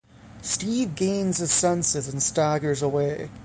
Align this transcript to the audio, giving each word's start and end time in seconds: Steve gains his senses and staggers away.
Steve 0.41 0.95
gains 0.95 1.37
his 1.37 1.51
senses 1.51 2.07
and 2.07 2.23
staggers 2.23 2.81
away. 2.81 3.29